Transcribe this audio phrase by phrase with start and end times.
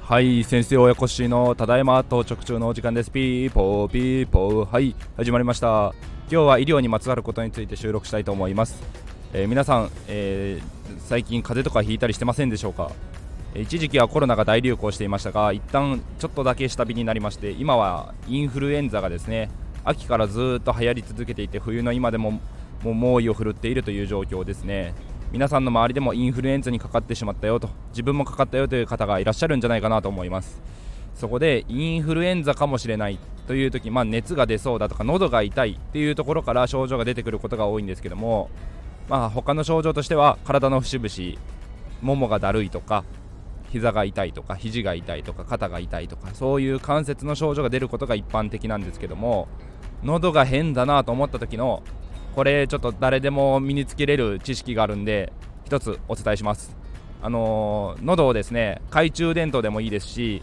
[0.00, 3.10] はい先生親子しのただいま到着中のお時間です。
[3.10, 4.72] ピーポーピーポー。
[4.72, 5.92] はい始まりました。
[6.30, 8.82] 今日は医療にまつわることについて収録したいと思います、
[9.34, 12.92] えー、皆さん、えー、最近風邪とかひいたりしてませんでしょうか？
[13.54, 19.50] 一時期はコロナが大流行していましたが一旦ちょっとだけ下火になりまして今はインフルエンザがですね
[19.84, 22.40] 秋からずっと流行り続けていて冬の今でも
[22.82, 24.94] もう猛威を振るっているという状況ですね。
[25.32, 30.62] 皆さんの周りでもインフルエンザにかかってしまったよと自分もかかったよという方がいらっしゃるんじゃないかなと思います。
[31.14, 38.50] そこでインフルエンザかもしれないという時、まあ、熱が出そうだとか喉が痛いっていうところから症状が出てくることが多いんですけども、
[39.08, 41.40] まあ、他の症状としては体の節々
[42.02, 43.04] ももがだるいとか
[43.70, 49.48] 膝が痛いとか肘が痛いとか肩が痛いとかそういう関節の症状が出ることが一般的なんですけども
[50.02, 51.82] 喉が変だなと思った時の
[52.36, 55.32] これちょっと誰でも身につけれる知識があるんで
[55.64, 56.76] 一つお伝えします。
[57.22, 60.42] あのー、喉をですね懐中電灯でもいいですし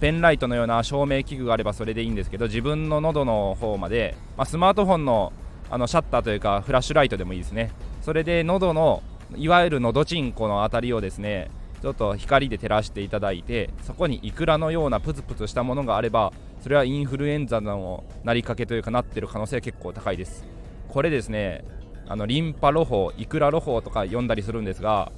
[0.00, 5.32] ペンライトのような照明器具があればそれでいいんですけど自分の喉の方まで、まあ、スマートフォンの
[5.70, 7.70] あのシャッターというかフラッシュライトでもいいですね。
[8.02, 9.02] それで喉の
[9.34, 20.59] いわゆる喉チンコの辺りをですねちょっと光で照らしていただいてそこにイクラのようなプツプツしたものがあればそれはインフルエンザのなりかけというかなってる可能性は結構高いです。
[20.90, 21.64] これですね
[22.08, 25.12] あのリンパ露胞イクラ露胞とか読んだりするんですが、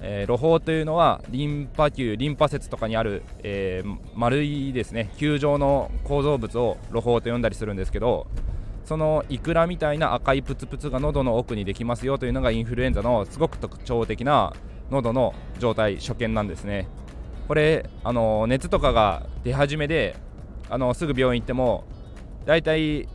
[0.00, 8.26] えー、露胞というのはリンパ球リンパ節とかにある、えー、丸いですね球状の構造物を露胞と呼んだりするんですけど
[8.84, 14.52] そのイクラみたいな赤いプツプツが喉の奥にできますよというのがインフルエンザのすごく特徴的な
[14.90, 16.86] 喉の状態初見なんですね。
[17.48, 20.16] これあの熱とかが出始めで
[20.68, 21.84] あのすぐ病院行っても
[22.46, 23.08] だいたい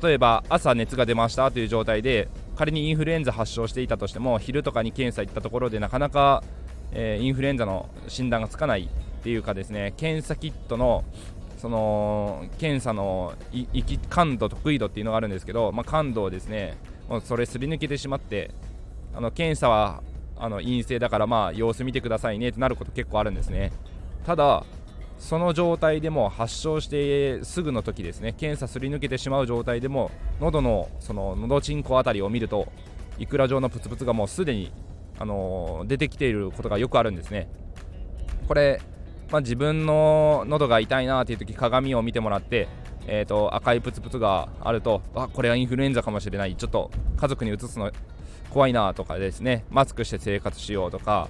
[0.00, 6.42] 例えば朝熱が出ましたという状態で仮にインフルエンザ発症していたとしても昼とかに検査行ったところでなかなか、
[6.92, 11.04] えー、インフルエンザの診断がつかないっていうかですね検査キットの
[11.58, 13.34] その検査の
[14.08, 16.76] 感度得意度っていうのがあるんですけど、まあ、感度をですね
[17.08, 18.50] もうそれすり抜けてしまって
[19.14, 20.02] あの検査は
[20.36, 23.70] あの陰性だからまあ様子見てくださいねってなること結構あるんですね。
[24.26, 24.64] ただ
[25.22, 28.32] その状態でも発症してすぐの時ですね。
[28.32, 30.10] 検査すり抜けてしまう状態でも
[30.40, 32.66] 喉のその喉チンコあたりを見ると
[33.18, 34.72] いくら状のプツプツがもうすでに、
[35.20, 37.48] あのー、出てきていることがよくあるんですね。
[38.48, 38.82] これ、
[39.30, 42.66] まあ、自分の喉が痛いなという時鏡を見てもらって
[43.06, 46.56] えーと、赤いプツプツがあるとあこれはインフルエンザかもしれない。
[46.56, 47.92] ちょっと家族にうつすの
[48.50, 49.64] 怖いなとかですね。
[49.70, 51.28] マスクして生活しようとか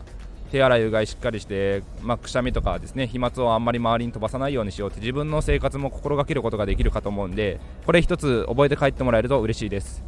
[0.53, 10.05] 手洗いうがいしっかりして、まあ、くしゃみとかですね飛沫をあんまり周りに飛ばさないようにしようって自分の生活も心がけることができるかと思うんでこれ一つ覚えて帰ってもらえると嬉しいです、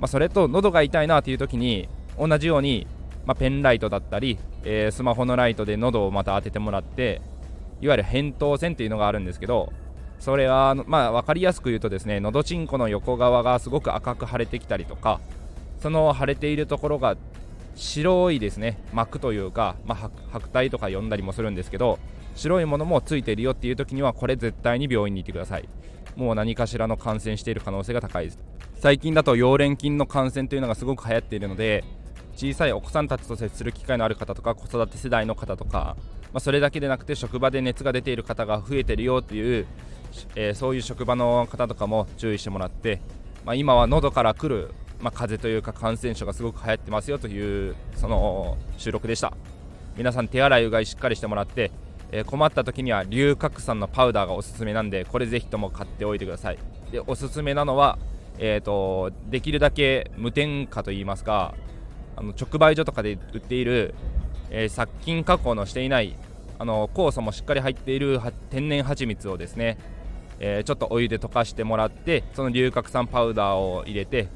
[0.00, 1.88] まあ、それと喉が痛いなという時に
[2.18, 2.88] 同じように、
[3.26, 7.22] まあ、ペンライトだったり、えー、スマホのライトで喉をまた当ててもらって
[7.80, 9.72] いわゆる扁桃腺っていうのがあるんですけど
[10.18, 15.20] それはまあ分かりやすく言うとですね喉ちんこの横側がすごく赤く腫れてきたりとか
[15.80, 17.16] その腫れているところが
[17.80, 18.78] 白いですね。
[18.92, 21.98] 膜というか、まあ、白体とか呼んだりもするんですけど
[22.34, 25.68] 白いものもついているよっていう時にはこれ絶対に病院に行ってください。
[26.14, 28.38] もう何かしらの感染している可能性が高いです。
[28.76, 31.82] 最近だと溶連菌の感染というのがすごく流行っているので
[32.36, 35.96] 小さいお子さんたちと接する機会のある方とか子育て世代の方とか、
[36.32, 39.66] まあ、それだけでなくて職場で熱が出ている方が増えてるよっていう、
[40.36, 43.00] えー、そういう職場の方とかも注意してもらって、
[43.44, 49.32] まあ、今は喉から来るまあ、風邪というか感染症がすごく流行ってますよというその収録でした。
[49.96, 51.70] 皆さん手洗いうがいしっかりしてもらって、
[52.12, 56.58] えー、困った時には龍角散のパウダーがおすすめなんでこれぜひとも買っておいてください。
[56.90, 57.98] でおすすめなのは、
[58.38, 61.54] えーと、できるだけ無添加といいますか
[62.16, 63.94] あの直売所とかで売っている、
[64.50, 66.16] えー、殺菌加工のしていない
[66.58, 69.78] あの酵素もしっかり入っている天然蜂蜜をですね、
[70.40, 74.28] えー、ちょっとお湯で溶かしてもらってその龍角散パウダーを入れて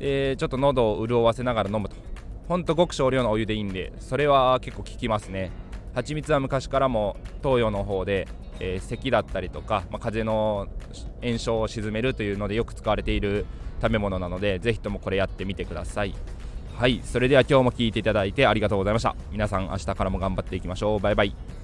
[0.00, 1.96] えー、ちょっと喉を潤わせながら飲むと。
[2.48, 5.50] ほんとごく少量のお湯でいいんでそれは結構効きますね。
[5.94, 8.26] 蜂蜜は昔からも東洋の方で、
[8.60, 10.68] えー、咳だったりとか、まあ、風邪の
[11.22, 13.44] 炎症を鎮めるというのでよく使われている
[13.82, 16.14] 食べ物なのでぜひともこれやってみてください。
[16.74, 19.16] はいそれでは今日も聴いていただいてありがとうございました。
[19.32, 21.00] 皆さん明日からも頑張っていきましょう。
[21.00, 21.57] バイバイ。